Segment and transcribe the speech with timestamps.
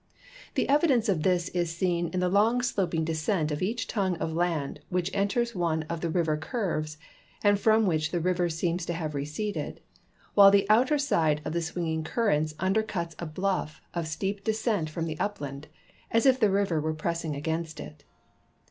[0.55, 4.33] The evidence of this is seen in the long sloping descent of each tongue of
[4.33, 6.97] land which enters one of the river curves
[7.43, 9.79] and from which the river seems to have receded,
[10.33, 14.89] while the outer side of the swinging cur rent undercuts a bluff of steep descent
[14.89, 15.67] from the upland,
[16.09, 18.03] as if the river were pressing against it.